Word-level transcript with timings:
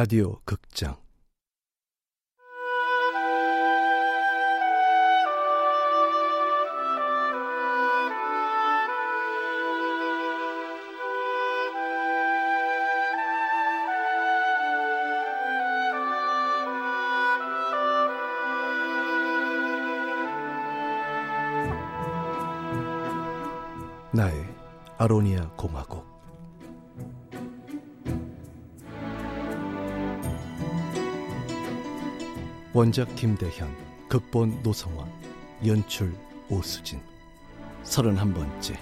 라디오 0.00 0.40
극장. 0.46 0.96
나의 24.12 24.46
아로니아 24.96 25.50
공화국 25.58 26.19
원작 32.72 33.12
김대현, 33.16 33.68
극본 34.08 34.60
노성원, 34.62 35.10
연출 35.66 36.14
오수진. 36.48 37.00
서른한 37.82 38.32
번째 38.32 38.78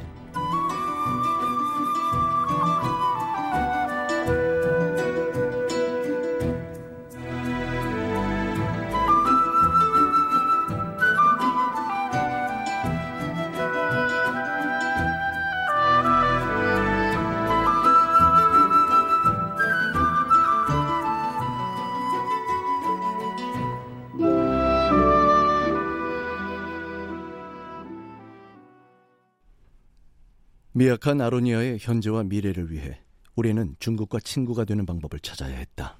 미약한 30.79 31.21
아로니아의 31.21 31.79
현재와 31.81 32.23
미래를 32.23 32.71
위해 32.71 33.01
우리는 33.35 33.75
중국과 33.81 34.21
친구가 34.21 34.65
되는 34.65 34.87
방법을 34.87 35.19
찾아야 35.19 35.57
했다. 35.57 35.99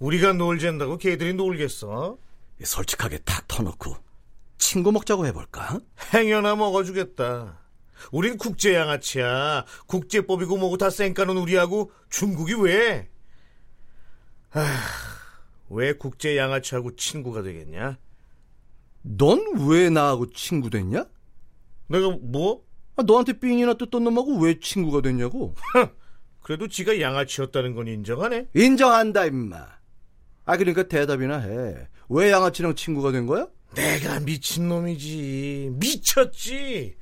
우리가 0.00 0.34
놀잔다고 0.34 0.98
걔들이 0.98 1.32
놀겠어? 1.32 2.18
솔직하게 2.62 3.20
탁 3.24 3.48
터놓고 3.48 3.96
친구 4.58 4.92
먹자고 4.92 5.24
해볼까? 5.24 5.80
행여나 6.12 6.56
먹어주겠다. 6.56 7.58
우린 8.12 8.36
국제 8.36 8.74
양아치야. 8.74 9.64
국제법이고 9.86 10.58
뭐고 10.58 10.76
다 10.76 10.90
쌩까는 10.90 11.38
우리하고 11.38 11.90
중국이 12.10 12.52
왜? 12.52 13.08
아, 14.50 14.60
왜 15.70 15.94
국제 15.94 16.36
양아치하고 16.36 16.96
친구가 16.96 17.40
되겠냐? 17.40 17.96
넌 19.04 19.40
왜 19.66 19.88
나하고 19.88 20.28
친구 20.32 20.68
됐냐? 20.68 21.06
내가 21.86 22.10
뭐? 22.20 22.65
아, 22.96 23.02
너한테 23.02 23.34
삥이나 23.38 23.74
뜯던 23.74 24.04
놈하고 24.04 24.38
왜 24.38 24.58
친구가 24.58 25.02
됐냐고? 25.02 25.54
그래도 26.42 26.68
지가 26.68 27.00
양아치였다는 27.00 27.74
건 27.74 27.88
인정하네. 27.88 28.48
인정한다 28.54 29.26
임마. 29.26 29.66
아 30.44 30.56
그러니까 30.56 30.84
대답이나 30.84 31.38
해. 31.38 31.88
왜 32.08 32.30
양아치랑 32.30 32.74
친구가 32.74 33.12
된 33.12 33.26
거야? 33.26 33.48
내가 33.74 34.20
미친놈이지. 34.20 35.70
미쳤지. 35.72 36.96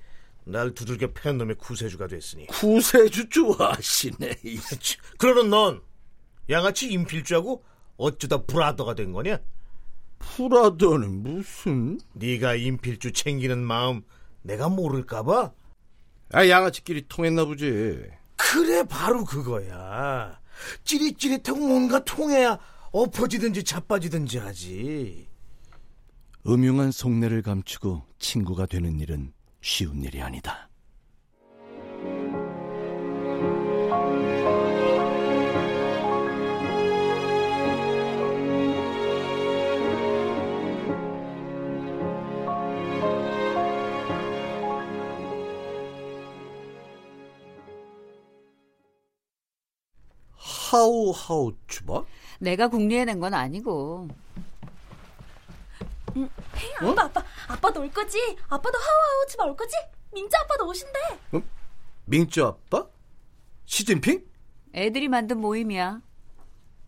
날 0.44 0.74
두들겨 0.74 1.12
패는 1.12 1.38
놈의 1.38 1.56
구세주가 1.56 2.06
됐으니. 2.06 2.46
구세주 2.46 3.28
좋아하시네. 3.28 4.36
그러는 5.18 5.50
넌 5.50 5.80
양아치 6.50 6.90
인필주하고 6.90 7.64
어쩌다 7.96 8.42
브라더가 8.42 8.94
된 8.94 9.12
거냐? 9.12 9.38
브라더는 10.18 11.22
무슨? 11.22 12.00
네가 12.14 12.54
인필주 12.54 13.12
챙기는 13.12 13.58
마음 13.58 14.02
내가 14.42 14.68
모를까봐? 14.68 15.52
아 16.32 16.48
양아치끼리 16.48 17.06
통했나 17.08 17.44
보지. 17.44 18.04
그래 18.36 18.82
바로 18.88 19.24
그거야. 19.24 20.40
찌릿찌릿하고 20.84 21.58
뭔가 21.58 22.02
통해야 22.04 22.58
엎어지든지 22.92 23.64
자빠지든지 23.64 24.38
하지. 24.38 25.28
음흉한 26.46 26.92
속내를 26.92 27.42
감추고 27.42 28.02
친구가 28.18 28.66
되는 28.66 29.00
일은 29.00 29.32
쉬운 29.62 30.02
일이 30.02 30.20
아니다. 30.20 30.68
하우 50.74 51.12
하우 51.12 51.52
주바? 51.68 52.02
내가 52.40 52.66
궁리해낸 52.66 53.20
건 53.20 53.32
아니고. 53.32 54.08
응. 56.16 56.28
어? 56.82 56.90
아빠, 56.90 57.04
아빠, 57.04 57.24
아빠도 57.46 57.80
올 57.80 57.90
거지? 57.92 58.18
아빠도 58.48 58.76
하우하우 58.76 59.26
주바 59.30 59.44
올 59.44 59.56
거지? 59.56 59.76
민자 60.12 60.36
아빠도 60.42 60.66
오신대. 60.66 60.98
어? 61.34 61.42
민주 62.06 62.44
아빠? 62.44 62.88
시진핑? 63.66 64.26
애들이 64.74 65.06
만든 65.06 65.38
모임이야. 65.40 66.00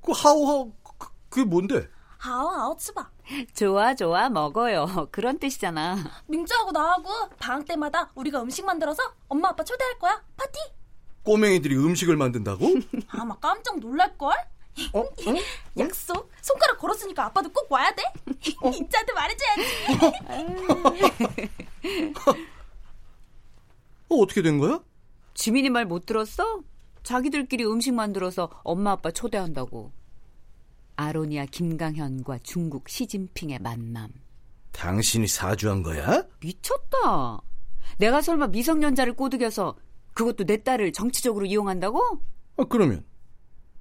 그 0.03 0.11
하우하우 0.13 0.73
그, 0.83 1.09
그게 1.29 1.45
뭔데? 1.45 1.89
하우하우 2.19 2.77
주바. 2.77 3.09
좋아 3.55 3.95
좋아 3.95 4.29
먹어요. 4.29 5.07
그런 5.13 5.39
뜻이잖아. 5.39 5.97
민주하고 6.27 6.73
나하고 6.73 7.29
방학 7.39 7.65
때마다 7.67 8.11
우리가 8.17 8.43
음식 8.43 8.65
만들어서 8.65 9.01
엄마 9.29 9.51
아빠 9.51 9.63
초대할 9.63 9.97
거야. 10.01 10.25
파티. 10.37 10.59
꼬맹이들이 11.27 11.77
음식을 11.77 12.17
만든다고? 12.17 12.67
아마 13.09 13.37
깜짝 13.39 13.79
놀랄걸? 13.81 14.35
어? 14.93 15.01
어? 15.03 15.07
약속. 15.79 16.31
손가락 16.41 16.79
걸었으니까 16.79 17.27
아빠도 17.27 17.51
꼭 17.53 17.71
와야 17.71 17.91
돼. 17.95 18.03
어? 18.63 18.71
인자한테 18.73 19.13
말해줘야지. 19.13 19.63
어, 24.09 24.15
어떻게 24.17 24.43
된 24.43 24.59
거야? 24.59 24.81
지민이 25.35 25.69
말 25.71 25.85
못 25.87 26.07
들었어? 26.07 26.61
자기들끼리 27.03 27.65
음식 27.67 27.93
만들어서 27.95 28.49
엄마 28.65 28.93
아빠 28.93 29.11
초대한다고. 29.11 29.93
아로니아 30.97 31.47
김강현과 31.47 32.39
중국 32.43 32.89
시진핑의 32.89 33.59
만남. 33.61 34.11
당신이 34.73 35.27
사주한 35.27 35.83
거야? 35.83 36.25
미쳤다. 36.41 37.41
내가 37.99 38.21
설마 38.23 38.49
미성년자를 38.49 39.15
꼬드겨서 39.15 39.77
그것도 40.17 40.45
내 40.45 40.63
딸을 40.63 40.93
정치적으로 40.93 41.45
이용한다고? 41.45 42.01
아, 42.57 42.65
그러면 42.65 43.05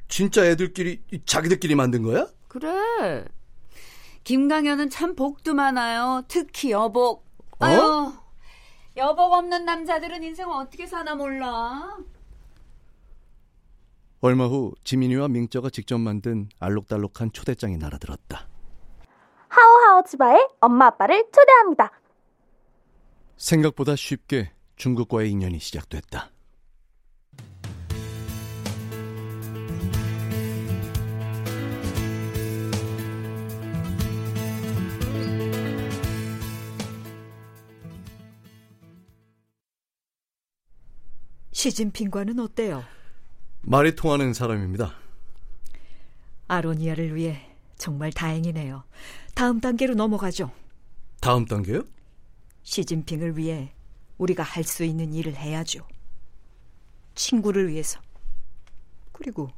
진짜 0.10 0.46
애들끼리 0.46 1.02
자기들끼리 1.26 1.76
만든 1.76 2.04
거야? 2.04 2.28
그래. 2.50 3.26
김강현은 4.26 4.90
참 4.90 5.16
복도 5.16 5.54
많아요. 5.54 6.24
특히 6.28 6.72
여복. 6.72 7.26
어? 7.60 7.66
아유, 7.66 8.14
여복 8.98 9.32
없는 9.32 9.64
남자들은 9.64 10.24
인생 10.24 10.50
어떻게 10.50 10.86
사나 10.86 11.16
몰라. 11.16 11.98
얼마 14.20 14.48
후 14.48 14.74
지민이와 14.84 15.30
민저가 15.30 15.70
직접 15.70 16.00
만든 16.00 16.50
알록달록한 16.60 17.32
초대장이 17.32 17.78
날아들었다. 17.78 18.50
하오하오 19.48 20.04
치바의 20.04 20.50
엄마 20.60 20.88
아빠를 20.88 21.30
초대합니다. 21.32 21.92
생각보다 23.38 23.96
쉽게 23.96 24.52
중국과의 24.76 25.32
인연이 25.32 25.60
시작됐다. 25.60 26.32
시진핑과는 41.52 42.38
어때요? 42.40 42.84
말이 43.62 43.96
통하는 43.96 44.34
사람입니다. 44.34 44.94
아로니아를 46.48 47.16
위해 47.16 47.50
정말 47.78 48.12
다행이네요. 48.12 48.84
다음 49.34 49.60
단계로 49.60 49.96
넘어가죠. 49.96 50.52
다음 51.22 51.46
단계요? 51.46 51.82
시진핑을 52.64 53.38
위해 53.38 53.74
우리가 54.18 54.44
할 54.44 54.64
수 54.64 54.84
있는 54.84 55.14
일을 55.14 55.36
해야죠. 55.36 55.88
친구를 57.16 57.70
위해서. 57.70 58.00
그리고 59.12 59.50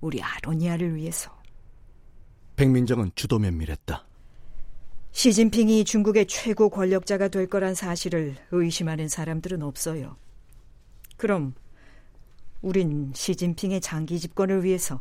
우리 0.00 0.22
아로니아를 0.22 0.96
위해서. 0.96 1.30
백민정은 2.56 3.12
주도 3.14 3.38
면밀했다. 3.38 4.06
시진핑이 5.12 5.84
중국의 5.84 6.26
최고 6.26 6.68
권력자가 6.70 7.28
될 7.28 7.48
거란 7.48 7.74
사실을 7.74 8.36
의심하는 8.52 9.08
사람들은 9.08 9.62
없어요. 9.62 10.16
그럼 11.16 11.54
우린 12.62 13.12
시진핑의 13.14 13.80
장기 13.80 14.20
집권을 14.20 14.64
위해서 14.64 15.00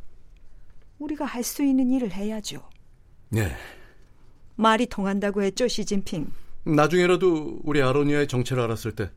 우리가 0.98 1.26
할 1.26 1.44
수 1.44 1.64
있는 1.64 1.92
일을 1.92 2.12
해야죠. 2.12 2.68
네. 3.30 3.56
말이 4.56 4.88
통한다고 4.88 5.44
했죠, 5.44 5.68
시진핑. 5.68 6.32
나중에라도 6.76 7.60
우리 7.64 7.82
아로니아의 7.82 8.28
정체를 8.28 8.64
알았을 8.64 8.94
때 8.94 9.12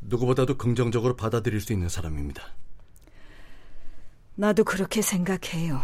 누구보다도 0.00 0.56
긍정적으로 0.56 1.16
받아들일 1.16 1.60
수 1.60 1.72
있는 1.72 1.88
사람입니다. 1.88 2.42
나도 4.36 4.64
그렇게 4.64 5.00
생각해요. 5.00 5.80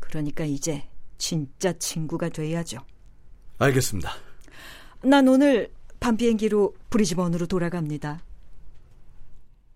그러니까 0.00 0.44
이제 0.44 0.88
진짜 1.16 1.72
친구가 1.72 2.28
돼야죠. 2.28 2.78
알겠습니다. 3.58 4.10
난 5.02 5.28
오늘 5.28 5.72
밤 6.00 6.16
비행기로 6.16 6.74
브리즈번으로 6.90 7.46
돌아갑니다. 7.46 8.22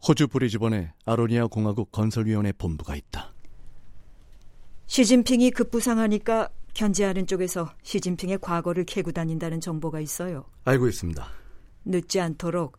호주 0.06 0.28
브리즈번에 0.28 0.92
아로니아 1.04 1.46
공화국 1.46 1.92
건설위원회 1.92 2.52
본부가 2.52 2.96
있다. 2.96 3.32
시진핑이 4.86 5.52
급부상하니까 5.52 6.50
견제하는 6.74 7.26
쪽에서 7.26 7.72
시진핑의 7.82 8.38
과거를 8.40 8.84
캐고 8.84 9.12
다닌다는 9.12 9.60
정보가 9.60 10.00
있어요. 10.00 10.44
알고 10.64 10.88
있습니다. 10.88 11.26
늦지 11.84 12.20
않도록 12.20 12.78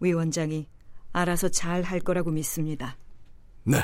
위 0.00 0.12
원장이 0.12 0.68
알아서 1.12 1.48
잘 1.48 1.82
할 1.82 2.00
거라고 2.00 2.30
믿습니다. 2.30 2.96
네. 3.64 3.78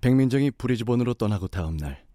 백민정이 0.00 0.52
브리즈번으로 0.52 1.14
떠나고 1.14 1.48
다음 1.48 1.76
날 1.76 2.07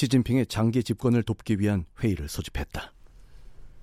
시진핑의 0.00 0.44
장기 0.48 0.84
집권을 0.84 1.22
돕기 1.22 1.58
위한 1.58 1.86
회의를 2.02 2.28
소집했다. 2.28 2.92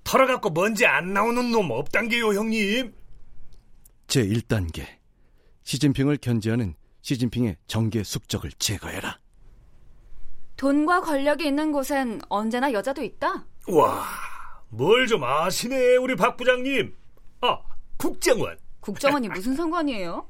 털어갖고 0.03 0.51
먼지 0.51 0.85
안 0.85 1.11
나오는 1.11 1.49
놈 1.51 1.71
없단게요, 1.71 2.35
형님. 2.35 2.93
제1단계 4.05 4.85
시진핑을 5.63 6.17
견제하는 6.17 6.75
시진핑의 7.01 7.57
정계 7.65 8.03
숙적을 8.03 8.51
제거해라. 8.59 9.17
돈과 10.55 11.01
권력이 11.01 11.47
있는 11.47 11.71
곳엔 11.71 12.21
언제나 12.29 12.71
여자도 12.71 13.01
있다. 13.01 13.47
와, 13.69 14.05
뭘 14.69 15.07
좀 15.07 15.23
아시네, 15.23 15.95
우리 15.97 16.15
박 16.15 16.37
부장님. 16.37 16.95
아, 17.41 17.57
국정원. 17.97 18.59
국정원이 18.81 19.29
무슨 19.33 19.55
상관이에요? 19.55 20.29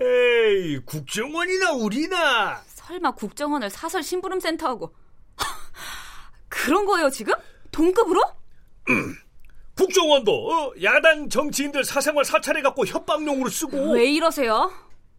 에이, 0.00 0.80
국정원이나 0.84 1.70
우리나. 1.74 2.62
설마 2.66 3.12
국정원을 3.12 3.70
사설 3.70 4.02
심부름센터하고 4.02 4.92
그런 6.48 6.84
거예요 6.86 7.10
지금? 7.10 7.34
동급으로? 7.70 8.22
국정원도 9.76 10.32
어, 10.52 10.72
야당 10.82 11.28
정치인들 11.28 11.84
사생활 11.84 12.24
사찰해 12.24 12.60
갖고 12.62 12.84
협박용으로 12.84 13.48
쓰고 13.48 13.92
왜 13.92 14.10
이러세요? 14.10 14.70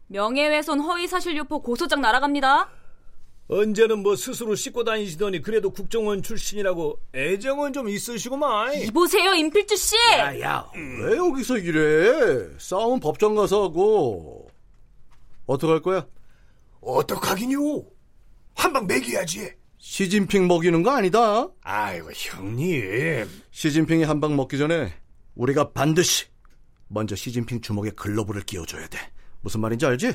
명예훼손 0.07 0.81
허위사실유포 0.81 1.61
고소장 1.61 2.01
날아갑니다. 2.01 2.69
언제는 3.47 4.01
뭐 4.03 4.15
스스로 4.15 4.55
씻고 4.55 4.83
다니시더니 4.83 5.41
그래도 5.41 5.71
국정원 5.71 6.21
출신이라고 6.21 6.99
애정은 7.13 7.73
좀 7.73 7.89
있으시구만. 7.89 8.73
이보세요 8.75 9.33
임필주 9.33 9.75
씨. 9.75 9.95
야야, 10.17 10.69
왜 10.73 11.17
여기서 11.17 11.57
이래? 11.57 12.47
싸움은 12.57 12.99
법정 12.99 13.35
가서 13.35 13.63
하고. 13.63 14.49
어떡할 15.47 15.81
거야? 15.81 16.05
어떡하긴요? 16.81 17.83
한방 18.55 18.87
먹여야지. 18.87 19.53
시진핑 19.85 20.47
먹이는 20.47 20.83
거 20.83 20.91
아니다. 20.91 21.47
아이고 21.63 22.11
형님. 22.13 23.27
시진핑이 23.49 24.03
한 24.03 24.19
방 24.21 24.35
먹기 24.35 24.59
전에 24.59 24.93
우리가 25.33 25.71
반드시 25.71 26.27
먼저 26.87 27.15
시진핑 27.15 27.61
주먹에 27.61 27.89
글러브를 27.89 28.43
끼워줘야 28.43 28.87
돼. 28.87 28.99
무슨 29.41 29.59
말인지 29.61 29.87
알지? 29.87 30.11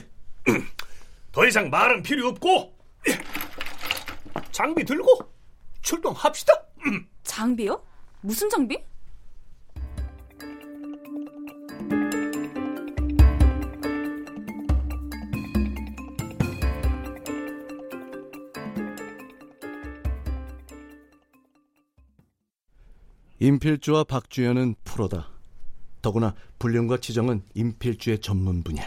더 1.32 1.44
이상 1.46 1.68
말은 1.68 2.02
필요 2.04 2.28
없고 2.28 2.78
장비 4.52 4.84
들고 4.84 5.18
출동합시다. 5.82 6.52
장비요? 7.24 7.82
무슨 8.20 8.48
장비? 8.48 8.78
임필주와 23.46 24.02
박주연은 24.02 24.74
프로다. 24.82 25.30
더구나 26.02 26.34
불륜과 26.58 26.96
치정은 26.96 27.44
임필주의 27.54 28.20
전문 28.20 28.64
분야. 28.64 28.82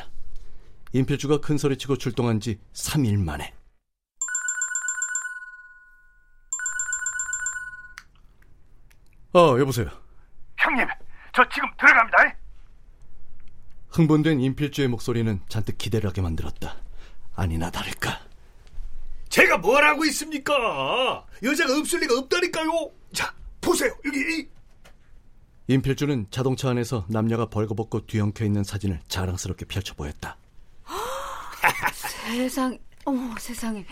임필주가 0.92 1.40
큰 1.40 1.58
소리치고 1.58 1.96
출동한 1.96 2.42
지 2.42 2.60
3일 2.74 3.24
만에. 3.24 3.54
어, 9.32 9.58
여보세요. 9.60 9.90
형님, 10.58 10.86
저 11.34 11.48
지금 11.48 11.70
들어갑니다. 11.80 12.18
흥분된 13.92 14.42
임필주의 14.42 14.90
목소리는 14.90 15.40
잔뜩 15.48 15.78
기대를 15.78 16.10
하게 16.10 16.22
만들었다. 16.22 16.76
아니나 17.34 17.72
다를까. 17.72 18.20
제가 19.30 19.60
뭘 19.60 19.86
하고 19.86 20.04
있습니까? 20.08 21.26
여자가 21.44 21.78
없을 21.80 22.02
리가 22.02 22.18
없다니까요. 22.18 22.92
자, 23.14 23.34
보세요. 23.70 23.96
여기 24.06 24.50
임필주는 25.68 26.28
자동차 26.32 26.70
안에서 26.72 27.06
남녀가 27.08 27.46
벌거벗고 27.46 28.08
뒤엉켜 28.08 28.44
있는 28.44 28.64
사진을 28.64 29.00
자랑스럽게 29.08 29.66
펼쳐 29.66 29.94
보였다. 29.94 30.38
세상, 32.26 32.78
어머 33.06 33.36
세상에. 33.38 33.86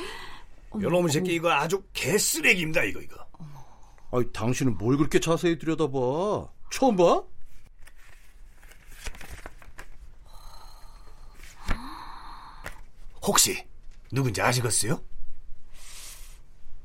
요놈의 0.82 1.12
새끼 1.12 1.36
이거 1.36 1.52
아주 1.52 1.84
개쓰레기입니다. 1.94 2.84
이거 2.86 3.00
이거. 3.02 3.16
아이, 4.12 4.24
당신은 4.34 4.78
뭘 4.78 4.98
그렇게 4.98 5.20
자세히 5.20 5.60
들여다봐? 5.60 6.50
처음 6.72 6.96
봐? 6.96 7.24
혹시 13.22 13.64
누군지 14.12 14.42
아시겠어요? 14.42 15.00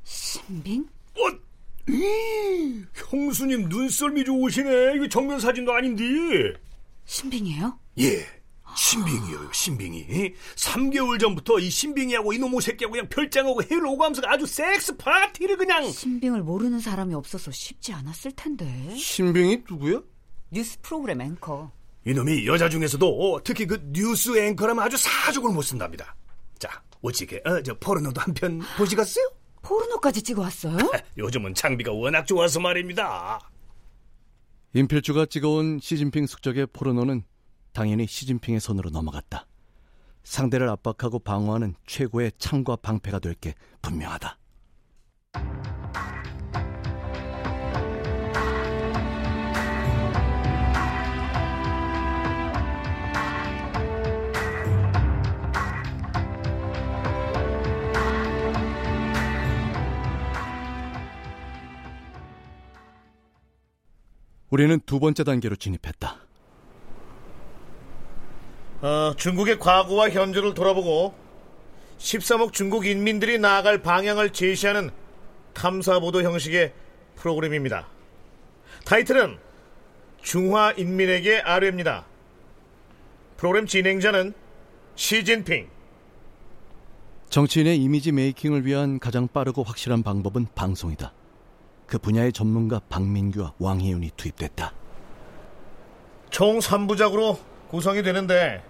신빙? 0.05 0.87
어, 1.15 1.21
이, 1.89 2.52
형수님 3.23 3.69
눈썰미 3.69 4.25
좋으시네. 4.25 4.95
이거 4.97 5.07
정면 5.07 5.39
사진도 5.39 5.73
아닌데. 5.75 6.03
신빙이에요? 7.05 7.79
예. 7.99 8.27
신빙이요, 8.75 9.53
신빙이. 9.53 10.33
3개월 10.57 11.21
전부터 11.21 11.59
이 11.59 11.69
신빙이하고 11.69 12.33
이놈의 12.33 12.63
새끼하고 12.63 12.93
그냥 12.93 13.09
별장하고 13.11 13.63
해를 13.65 13.85
오고 13.87 14.03
하면서 14.03 14.23
아주 14.25 14.47
섹스 14.47 14.97
파티를 14.97 15.59
그냥. 15.59 15.91
신빙을 15.91 16.43
모르는 16.43 16.81
사람이 16.81 17.13
없어서 17.15 17.51
쉽지 17.51 17.93
않았을 17.93 18.33
텐데. 18.33 18.97
신빙이 18.97 19.65
누구야? 19.71 20.01
뉴스 20.51 20.79
프로그램 20.81 21.21
앵커. 21.21 21.71
이놈이 22.07 22.47
여자 22.47 22.71
중에서도 22.71 23.43
특히 23.45 23.67
그 23.67 23.79
뉴스 23.93 24.37
앵커라면 24.39 24.83
아주 24.83 24.97
사족을 24.97 25.51
못 25.53 25.61
쓴답니다. 25.61 26.17
자, 26.59 26.83
어찌게, 27.03 27.43
어, 27.45 27.63
저 27.63 27.75
포르노도 27.79 28.23
한 28.23 28.33
편 28.33 28.61
보시겠어요? 28.79 29.31
포르노까지 29.63 30.23
찍어왔어요? 30.23 30.77
요즘은 31.19 31.55
장비가 31.55 31.93
워낙 31.93 32.27
좋아서 32.27 32.61
말입니다. 32.61 33.39
임필주가 34.75 35.27
찍어온 35.27 35.79
시진핑 35.81 36.27
숙적의 36.27 36.67
포르노는 36.73 37.25
당연히 37.73 38.07
시진핑의 38.07 38.61
손으로 38.61 38.91
넘어갔다. 38.91 39.47
상대를 40.25 40.69
압박하고 40.69 41.19
방어하는 41.19 41.75
최고의 41.87 42.33
창과 42.39 42.77
방패가 42.77 43.19
될 43.19 43.35
게 43.35 43.55
분명하다. 43.83 44.39
우리는 64.53 64.79
두 64.85 65.01
번째 65.01 65.25
단계로 65.25 65.57
진입했다. 65.57 66.17
어, 68.83 69.15
중국의 69.17 69.59
과거와 69.59 70.11
현재를 70.11 70.53
돌아보고 70.53 71.15
13억 71.97 72.53
중국 72.53 72.85
인민들이 72.85 73.39
나아갈 73.39 73.79
방향을 73.79 74.31
제시하는 74.31 74.91
탐사보도 75.55 76.23
형식의 76.23 76.75
프로그램입니다. 77.17 77.89
타이틀은 78.85 79.39
중화 80.21 80.73
인민에게 80.73 81.39
아뢰입니다. 81.39 82.05
프로그램 83.39 83.67
진행자는 83.67 84.35
시진핑. 84.97 85.69
정치인의 87.31 87.79
이미지 87.79 88.13
메이킹을 88.13 88.67
위한 88.67 88.99
가장 88.99 89.29
빠르고 89.29 89.63
확실한 89.63 90.03
방법은 90.03 90.49
방송이다. 90.55 91.15
그 91.93 91.99
분야의 91.99 92.33
전문가 92.33 92.79
박민규와 92.89 93.53
왕혜윤이 93.59 94.13
투입됐다. 94.17 94.73
총 96.31 96.59
3부작으로 96.59 97.39
구성이 97.69 98.03
되는데 98.03 98.65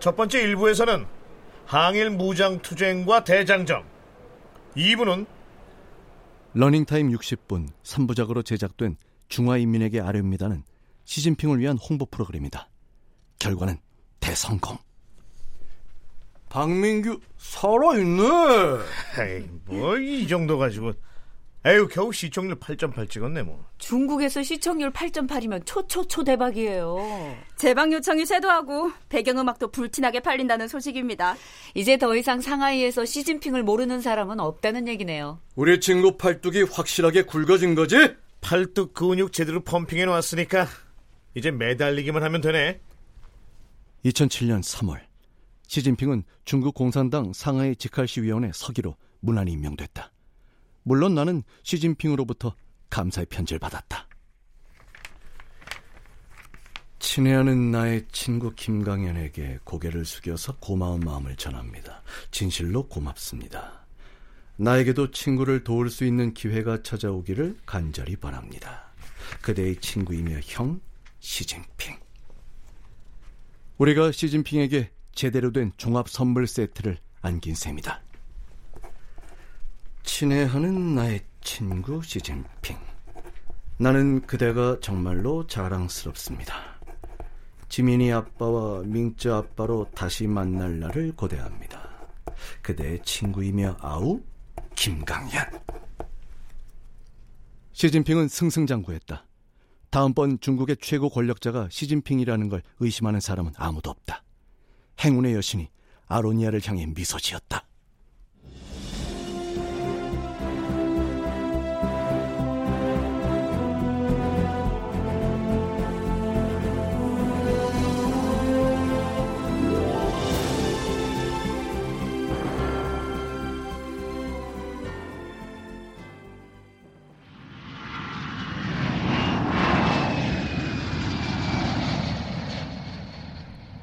첫 0.00 0.16
번째 0.16 0.42
1부에서는 0.46 1.06
항일 1.66 2.08
무장 2.08 2.58
투쟁과 2.62 3.24
대장정 3.24 3.84
2부는 4.74 5.26
러닝타임 6.54 7.10
60분 7.10 7.68
3부작으로 7.82 8.42
제작된 8.42 8.96
중화인민에게 9.28 10.00
아뢰입니다는 10.00 10.62
시진핑을 11.04 11.58
위한 11.58 11.76
홍보 11.76 12.06
프로그램이다. 12.06 12.66
결과는 13.40 13.76
대성공. 14.20 14.78
박민규 16.48 17.20
살아있네. 17.36 18.22
에이, 19.20 19.50
뭐 19.66 19.98
이 19.98 20.26
정도 20.26 20.56
가지고 20.56 20.94
에휴 21.64 21.86
겨우 21.86 22.12
시청률 22.12 22.56
8.8 22.58 23.08
찍었네 23.08 23.42
뭐 23.42 23.64
중국에서 23.78 24.42
시청률 24.42 24.92
8.8이면 24.92 25.64
초초초 25.64 26.24
대박이에요. 26.24 26.98
재방 27.56 27.92
요청이 27.92 28.26
쇄도하고 28.26 28.90
배경음악도 29.08 29.70
불티나게 29.70 30.20
팔린다는 30.20 30.66
소식입니다. 30.66 31.36
이제 31.74 31.98
더 31.98 32.16
이상 32.16 32.40
상하이에서 32.40 33.04
시진핑을 33.04 33.62
모르는 33.62 34.00
사람은 34.00 34.40
없다는 34.40 34.88
얘기네요. 34.88 35.40
우리 35.54 35.78
친구 35.78 36.16
팔뚝이 36.16 36.62
확실하게 36.62 37.22
굵어진 37.22 37.76
거지? 37.76 37.96
팔뚝 38.40 38.92
근육 38.92 39.32
제대로 39.32 39.60
펌핑해 39.60 40.04
놨으니까 40.04 40.66
이제 41.34 41.52
매달리기만 41.52 42.24
하면 42.24 42.40
되네 42.40 42.80
2007년 44.04 44.62
3월 44.62 45.00
시진핑은 45.68 46.24
중국 46.44 46.74
공산당 46.74 47.32
상하이 47.32 47.76
직할시위원회 47.76 48.50
서기로 48.52 48.96
문안이 49.20 49.52
임명됐다. 49.52 50.10
물론 50.82 51.14
나는 51.14 51.42
시진핑으로부터 51.62 52.54
감사의 52.90 53.26
편지를 53.26 53.58
받았다. 53.58 54.08
친애하는 56.98 57.72
나의 57.72 58.06
친구 58.12 58.54
김강현에게 58.54 59.58
고개를 59.64 60.04
숙여서 60.04 60.56
고마운 60.58 61.00
마음을 61.00 61.36
전합니다. 61.36 62.02
진실로 62.30 62.86
고맙습니다. 62.88 63.84
나에게도 64.56 65.10
친구를 65.10 65.64
도울 65.64 65.90
수 65.90 66.04
있는 66.04 66.32
기회가 66.32 66.82
찾아오기를 66.82 67.58
간절히 67.66 68.16
바랍니다. 68.16 68.92
그대의 69.40 69.76
친구이며 69.76 70.40
형 70.44 70.80
시진핑. 71.20 71.98
우리가 73.78 74.12
시진핑에게 74.12 74.90
제대로 75.12 75.52
된 75.52 75.72
종합 75.76 76.08
선물 76.08 76.46
세트를 76.46 76.98
안긴 77.20 77.54
셈이다. 77.54 78.02
친애하는 80.22 80.94
나의 80.94 81.20
친구 81.40 82.00
시진핑. 82.00 82.78
나는 83.78 84.20
그대가 84.20 84.78
정말로 84.80 85.48
자랑스럽습니다. 85.48 86.54
지민이 87.68 88.12
아빠와 88.12 88.82
민쯔 88.84 89.32
아빠로 89.32 89.90
다시 89.96 90.28
만날 90.28 90.78
날을 90.78 91.16
고대합니다. 91.16 91.90
그대의 92.62 93.02
친구이며 93.02 93.78
아우 93.80 94.20
김강현. 94.76 95.44
시진핑은 97.72 98.28
승승장구했다. 98.28 99.26
다음번 99.90 100.38
중국의 100.38 100.76
최고 100.80 101.08
권력자가 101.08 101.66
시진핑이라는 101.68 102.48
걸 102.48 102.62
의심하는 102.78 103.18
사람은 103.18 103.54
아무도 103.56 103.90
없다. 103.90 104.22
행운의 105.00 105.34
여신이 105.34 105.68
아로니아를 106.06 106.60
향해 106.64 106.86
미소 106.86 107.18
지었다. 107.18 107.66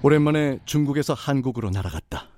오랜만에 0.09 0.57
중국에서 0.65 1.13
한국으로 1.13 1.69
날아갔다. 1.69 2.29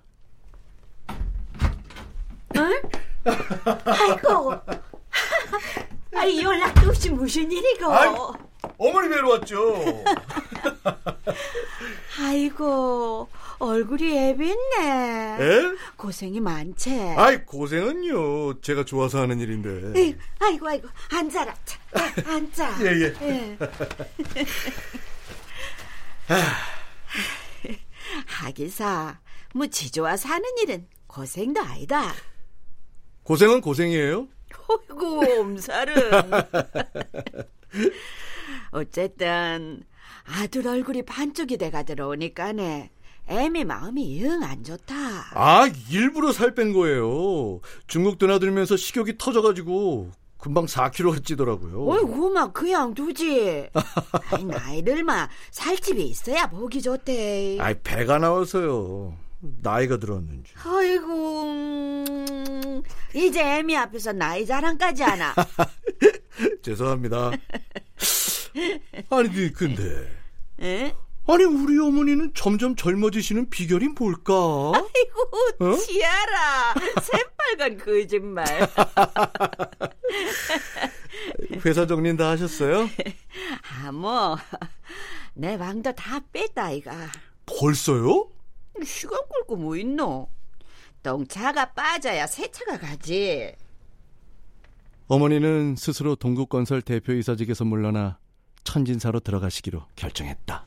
아이고. 3.86 4.54
아이 6.14 6.44
연락도 6.44 6.90
없이 6.90 7.10
무슨 7.12 7.50
일이고? 7.50 7.90
아이, 7.90 8.14
어머니 8.78 9.08
뵈러 9.08 9.30
왔죠. 9.30 10.04
아이고 12.20 13.30
얼굴이 13.60 14.18
애빈네. 14.18 15.38
에? 15.40 15.62
고생이 15.96 16.42
많지. 16.42 17.14
아이 17.16 17.46
고생은요. 17.46 18.60
제가 18.60 18.84
좋아서 18.84 19.22
하는 19.22 19.40
일인데. 19.40 19.98
에이, 19.98 20.18
아이고 20.40 20.68
아이고 20.68 20.90
앉아라. 21.10 21.54
자, 21.64 21.80
아, 21.94 22.32
앉아. 22.34 22.78
예, 22.82 22.88
예. 23.00 23.16
예. 23.22 23.58
하기사 28.46 29.20
뭐 29.54 29.68
지조와 29.68 30.18
사는 30.18 30.44
일은 30.64 30.88
고생도 31.08 31.62
아니다. 31.62 32.12
고생은 33.24 33.62
고생이에요. 33.62 34.28
어이구 34.68 35.40
엄살은. 35.40 36.12
어쨌든 38.72 39.84
아들 40.26 40.68
얼굴이 40.68 41.04
반쪽이 41.04 41.58
돼가 41.58 41.84
들어오니까네 41.84 42.90
애미 43.28 43.64
마음이 43.64 44.24
영 44.24 44.42
안 44.44 44.64
좋다. 44.64 44.96
아 45.36 45.70
일부러 45.92 46.32
살 46.32 46.56
뺀 46.56 46.74
거예요. 46.74 47.62
중국 47.88 48.18
드나들면서 48.18 48.76
식욕이 48.76 49.18
터져가지고 49.20 50.10
금방 50.42 50.66
4kg가 50.66 51.24
찌더라고요. 51.24 51.88
어이구 51.88 52.32
막 52.32 52.52
그냥 52.52 52.94
두지. 52.96 53.70
아이 54.32 54.44
나이들만 54.44 55.30
살집이 55.52 56.04
있어야 56.04 56.48
보기 56.48 56.82
좋대. 56.82 57.58
아이 57.60 57.76
배가 57.82 58.18
나와서요. 58.18 59.16
나이가 59.62 59.98
들었는지. 59.98 60.52
아이고 60.66 61.44
음, 61.44 62.82
이제 63.16 63.42
애미 63.42 63.78
앞에서 63.78 64.14
나이 64.14 64.46
자랑까지 64.46 65.04
하나. 65.04 65.34
죄송합니다. 66.64 67.32
아니 69.10 69.54
근데 69.54 70.10
에? 70.60 70.94
아니 71.28 71.44
우리 71.44 71.78
어머니는 71.80 72.32
점점 72.34 72.76
젊어지시는 72.76 73.50
비결이 73.52 73.90
뭘까? 73.90 74.34
아이고 74.74 75.11
어? 75.60 75.76
치아라 75.78 76.74
새빨간 77.02 77.78
거짓말. 77.78 78.46
회사 81.66 81.86
정리는 81.88 82.18
다 82.18 82.30
하셨어요? 82.32 82.88
아뭐내 83.86 85.58
방도 85.58 85.92
다 85.94 86.20
뺐다 86.32 86.72
이가. 86.72 87.12
벌써요? 87.46 88.30
시간 88.84 89.20
끌고 89.30 89.56
뭐 89.58 89.76
있노? 89.78 90.28
똥차가 91.04 91.74
빠져야 91.74 92.28
세차가 92.28 92.78
가지. 92.80 93.54
어머니는 95.08 95.76
스스로 95.78 96.16
동국건설 96.16 96.82
대표이사직에서 96.82 97.66
물러나 97.66 98.18
천진사로 98.64 99.20
들어가시기로 99.20 99.86
결정했다. 99.96 100.66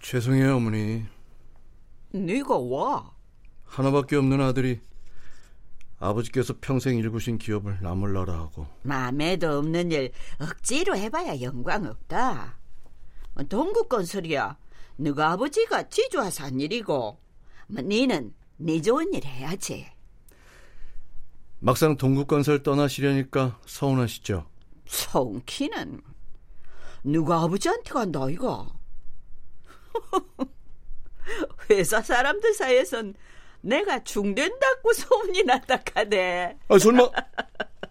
죄송해요, 0.00 0.56
어머니. 0.56 1.04
네가 2.12 2.58
와. 2.58 3.12
하나밖에 3.64 4.16
없는 4.16 4.40
아들이 4.40 4.80
아버지께서 5.98 6.54
평생 6.60 6.96
일구신 6.96 7.38
기업을 7.38 7.78
나물나라 7.82 8.32
하고 8.32 8.66
마음에도 8.82 9.58
없는 9.58 9.90
일 9.92 10.12
억지로 10.40 10.96
해봐야 10.96 11.40
영광 11.40 11.84
없다. 11.84 12.56
동국건설이야. 13.48 14.56
너가 14.96 15.32
아버지가 15.32 15.88
지주와 15.88 16.30
산 16.30 16.58
일이고, 16.58 17.20
뭐 17.68 17.82
니는 17.82 18.34
네 18.56 18.80
좋은 18.82 19.12
일 19.14 19.24
해야지. 19.24 19.86
막상 21.60 21.96
동국건설 21.96 22.62
떠나시려니까 22.62 23.60
서운하시죠? 23.66 24.46
성키는 24.86 26.00
누가 27.04 27.42
아버지한테 27.42 27.90
간다 27.92 28.28
이가. 28.30 28.66
회사 31.70 32.02
사람들 32.02 32.54
사이에선 32.54 33.14
내가 33.60 34.02
중된다고 34.04 34.92
소문이 34.92 35.42
났다 35.44 35.82
카대. 35.82 36.56
아 36.68 36.78
설마 36.78 37.10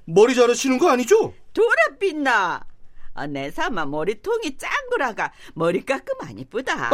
머리 0.06 0.36
자르시는 0.36 0.78
거 0.78 0.90
아니죠? 0.90 1.34
돌아 1.54 1.76
빛나. 2.00 2.66
아, 3.14 3.26
내 3.26 3.50
삼아 3.50 3.88
머리통이 3.88 4.58
짱구라가 4.58 5.34
머리 5.56 5.84
깎으면 5.84 6.30
안 6.30 6.38
이쁘다. 6.38 6.92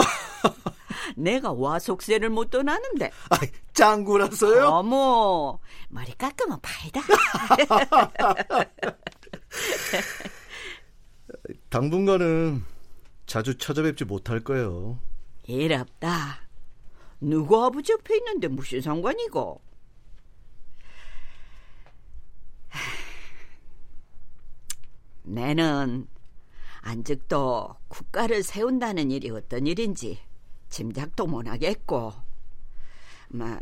내가 1.17 1.51
와 1.51 1.79
속세를 1.79 2.29
못 2.29 2.49
떠나는데. 2.49 3.11
아, 3.29 3.35
짱구라서요? 3.73 4.67
어머, 4.67 5.59
머리 5.89 6.13
깎으면 6.13 6.59
파이다. 6.61 7.01
당분간은 11.69 12.63
자주 13.25 13.57
찾아뵙지 13.57 14.05
못할 14.05 14.39
거예요. 14.39 14.99
일 15.45 15.73
없다. 15.73 16.39
누구 17.19 17.63
아버지 17.63 17.91
옆에 17.91 18.17
있는데 18.17 18.47
무슨 18.47 18.81
상관이고? 18.81 19.61
내는 25.23 26.07
안직도 26.81 27.75
국가를 27.87 28.43
세운다는 28.43 29.09
일이 29.09 29.29
어떤 29.29 29.65
일인지 29.67 30.19
짐작도 30.69 31.27
못하겠고, 31.27 32.13
뭐 33.29 33.59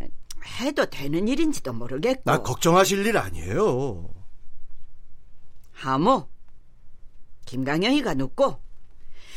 해도 0.60 0.86
되는 0.88 1.28
일인지도 1.28 1.74
모르겠고. 1.74 2.24
나 2.26 2.42
걱정하실 2.42 3.06
일 3.06 3.18
아니에요. 3.18 4.10
하모, 5.74 6.28
김강영이가 7.46 8.16
눕고 8.16 8.62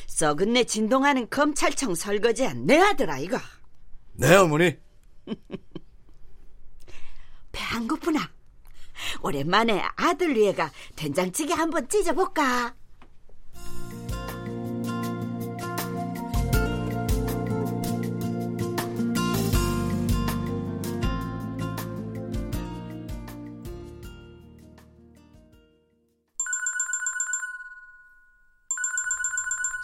썩은 0.07 0.53
내 0.53 0.65
진동하는 0.65 1.29
검찰청 1.31 1.95
설거지한 1.95 2.67
내 2.67 2.79
아들 2.79 3.11
아이가. 3.11 3.41
네 4.15 4.35
어머니. 4.37 4.77
배 7.53 7.65
안 7.75 7.87
고프나? 7.89 8.31
오랜만에 9.23 9.83
아들 9.97 10.37
위에가 10.37 10.71
된장찌개 10.97 11.53
한번 11.55 11.89
찢어볼까? 11.89 12.75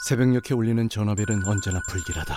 새벽녘에 0.07 0.54
울리는 0.54 0.88
전화벨은 0.88 1.47
언제나 1.47 1.80
불길하다. 1.88 2.35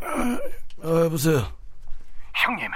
아, 0.00 1.04
여보세요. 1.04 1.40
형님, 2.34 2.70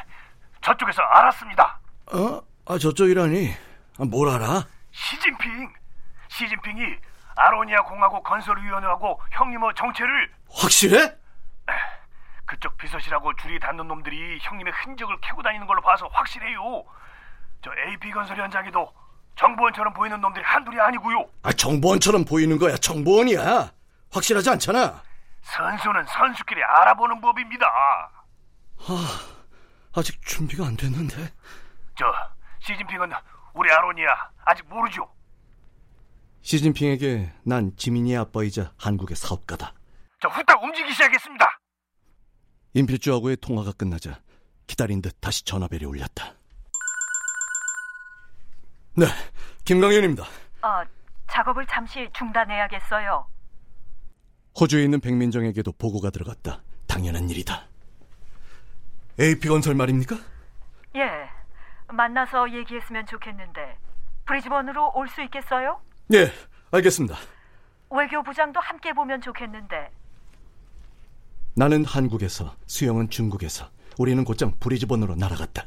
저쪽에서 0.61 1.01
알았습니다. 1.03 1.81
어? 2.13 2.41
아, 2.67 2.79
저쪽이라니. 2.79 3.55
아, 3.99 4.05
뭘 4.05 4.29
알아? 4.29 4.67
시진핑, 4.91 5.73
시진핑이 6.29 6.83
아로니아 7.35 7.83
공화국 7.85 8.23
건설위원회하고 8.25 9.21
형님의 9.33 9.71
정체를 9.75 10.33
확실해? 10.51 11.15
그쪽 12.45 12.77
비서실하고 12.77 13.35
줄이 13.37 13.59
닿는 13.59 13.89
놈들이 13.89 14.39
형님의 14.43 14.73
흔적을 14.75 15.17
캐고 15.23 15.43
다니는 15.43 15.67
걸로 15.67 15.81
봐서 15.81 16.07
확실해요. 16.13 16.85
저 17.63 17.71
AP 17.89 18.11
건설 18.11 18.37
현장에도 18.37 18.93
정보원처럼 19.37 19.93
보이는 19.95 20.21
놈들이 20.21 20.45
한둘이 20.45 20.79
아니고요. 20.81 21.27
아, 21.43 21.53
정보원처럼 21.53 22.25
보이는 22.25 22.59
거야. 22.59 22.77
정보원이야. 22.77 23.73
확실하지 24.11 24.51
않잖아. 24.51 25.03
선수는 25.43 26.05
선수끼리 26.07 26.63
알아보는 26.63 27.21
법입니다. 27.21 27.67
아, 27.67 29.21
아직 29.95 30.21
준비가 30.25 30.67
안 30.67 30.77
됐는데. 30.77 31.17
저 31.99 32.05
시진핑은 32.61 33.11
우리 33.55 33.71
아로니아 33.71 34.09
아직 34.45 34.67
모르죠. 34.69 35.09
시진핑에게 36.43 37.33
난 37.45 37.73
지민이의 37.77 38.19
아빠이자 38.19 38.73
한국의 38.79 39.17
사업가다. 39.17 39.75
저 40.21 40.29
후딱 40.29 40.63
움직이기 40.63 40.93
시작했습니다. 40.93 41.59
임필주하고의 42.75 43.37
통화가 43.37 43.73
끝나자 43.73 44.21
기다린 44.67 45.03
듯 45.03 45.17
다시 45.21 45.45
전화벨이 45.45 45.85
울렸다. 45.85 46.35
네, 48.95 49.07
김강현입니다. 49.65 50.25
아, 50.63 50.85
작업을 51.31 51.67
잠시 51.67 52.09
중단해야겠어요. 52.17 53.27
호주에 54.61 54.85
있는 54.85 55.01
백민정에게도 55.01 55.73
보고가 55.73 56.11
들어갔다. 56.11 56.61
당연한 56.87 57.29
일이다. 57.31 57.67
AP건설 59.19 59.75
말입니까? 59.75 60.17
예, 60.97 61.09
만나서 61.89 62.53
얘기했으면 62.53 63.07
좋겠는데 63.07 63.79
브리즈번으로 64.27 64.93
올 64.95 65.09
수 65.09 65.23
있겠어요? 65.23 65.81
예, 66.13 66.31
알겠습니다. 66.71 67.17
외교부장도 67.91 68.61
함께 68.61 68.93
보면 68.93 69.21
좋겠는데 69.23 69.91
나는 71.55 71.85
한국에서, 71.85 72.55
수영은 72.67 73.11
중국에서, 73.11 73.69
우리는 73.99 74.23
곧장 74.25 74.53
브리즈번으로 74.59 75.15
날아갔다. 75.17 75.67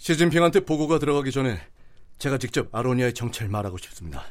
시진핑한테 0.00 0.60
보고가 0.60 0.98
들어가기 0.98 1.30
전에 1.30 1.60
제가 2.18 2.38
직접 2.38 2.74
아로니아의 2.74 3.12
정체를 3.12 3.50
말하고 3.50 3.76
싶습니다. 3.76 4.24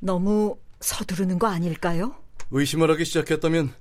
너무 0.00 0.58
서두르는 0.80 1.38
거 1.38 1.46
아닐까요? 1.46 2.16
의심을 2.50 2.90
하기 2.90 3.04
시작했다면 3.04 3.72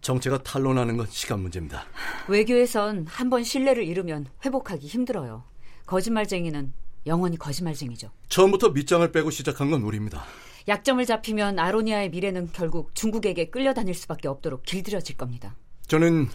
정체가 0.00 0.44
탄로나는 0.44 0.96
건 0.96 1.06
시간 1.10 1.40
문제입니다. 1.40 1.84
외교에선 2.28 3.06
한 3.08 3.28
번 3.28 3.42
신뢰를 3.42 3.84
잃으면 3.84 4.28
회복하기 4.44 4.86
힘들어요. 4.86 5.42
거짓말쟁이는 5.86 6.72
영원히 7.06 7.36
거짓말쟁이죠. 7.36 8.12
처음부터 8.28 8.68
밑장을 8.70 9.10
빼고 9.10 9.30
시작한 9.30 9.68
건 9.72 9.82
우리입니다. 9.82 10.24
약점을 10.68 11.04
잡히면 11.06 11.58
아로니아의 11.58 12.10
미래는 12.10 12.50
결국 12.52 12.94
중국에게 12.94 13.50
끌려다닐 13.50 13.94
수밖에 13.94 14.28
없도록 14.28 14.62
길들여질 14.62 15.16
겁니다. 15.16 15.56
저는 15.88 16.28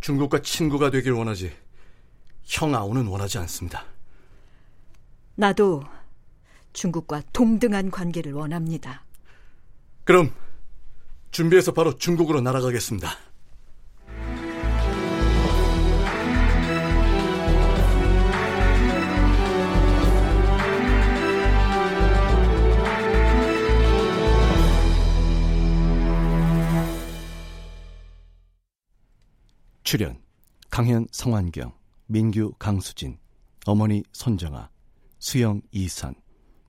중국과 0.00 0.42
친구가 0.42 0.90
되길 0.90 1.12
원하지 1.12 1.50
형 2.44 2.74
아우는 2.74 3.06
원하지 3.06 3.38
않습니다. 3.38 3.84
나도 5.34 5.82
중국과 6.72 7.22
동등한 7.32 7.90
관계를 7.90 8.32
원합니다. 8.32 9.04
그럼 10.04 10.32
준비해서 11.30 11.72
바로 11.72 11.96
중국으로 11.96 12.40
날아가겠습니다. 12.40 13.10
출연 29.84 30.16
강현 30.70 31.06
성환경 31.12 31.81
민규 32.12 32.52
강수진 32.58 33.16
어머니 33.64 34.02
손정아 34.12 34.68
수영 35.18 35.62
이선 35.70 36.14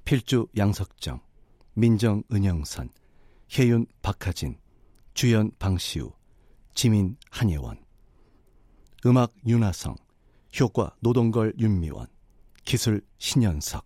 필주 0.06 0.48
양석정 0.56 1.20
민정 1.74 2.24
은영선 2.32 2.90
혜윤 3.52 3.86
박하진 4.02 4.58
주연 5.14 5.52
방시우 5.60 6.14
지민 6.74 7.18
한예원. 7.30 7.84
음악 9.06 9.34
윤하성 9.46 9.98
효과 10.62 10.96
노동걸 11.02 11.56
윤미원. 11.60 12.08
기술 12.64 13.02
신현석 13.18 13.86